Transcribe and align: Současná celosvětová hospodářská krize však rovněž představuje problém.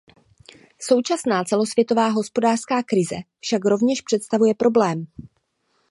Současná 0.79 1.43
celosvětová 1.43 2.07
hospodářská 2.07 2.83
krize 2.83 3.15
však 3.39 3.65
rovněž 3.65 4.01
představuje 4.01 4.55
problém. 4.55 5.07